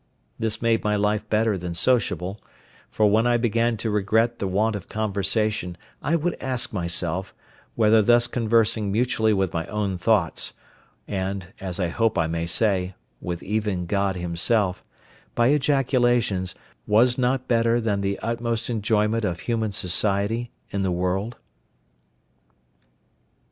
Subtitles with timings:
[0.39, 2.41] This made my life better than sociable,
[2.89, 7.35] for when I began to regret the want of conversation I would ask myself,
[7.75, 10.55] whether thus conversing mutually with my own thoughts,
[11.07, 14.83] and (as I hope I may say) with even God Himself,
[15.35, 16.55] by ejaculations,
[16.87, 21.35] was not better than the utmost enjoyment of human society in the world?